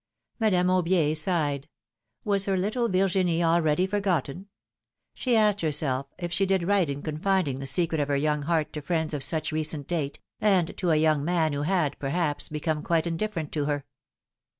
[0.39, 1.69] Madame Aubier sighed.
[2.25, 4.47] Was her little Virginie already forgotten?
[5.13, 8.73] She asked herself, if she did right in confiding the secret of her young heart
[8.73, 12.81] to friends of such recent date, and to a young man who had, perhaps, become
[12.81, 13.85] quite indifferent to her.